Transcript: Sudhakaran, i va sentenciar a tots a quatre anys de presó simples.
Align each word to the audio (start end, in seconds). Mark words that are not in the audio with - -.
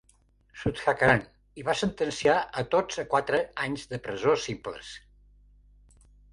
Sudhakaran, 0.61 1.21
i 1.61 1.65
va 1.67 1.75
sentenciar 1.81 2.39
a 2.63 2.65
tots 2.77 3.03
a 3.05 3.07
quatre 3.13 3.43
anys 3.69 3.87
de 3.95 4.03
presó 4.09 4.37
simples. 4.49 4.93